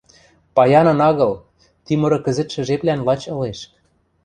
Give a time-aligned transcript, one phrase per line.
[0.55, 1.33] —Паянын агыл,
[1.83, 3.59] ти мыры кӹзӹтшӹ жеплӓн лач ылеш.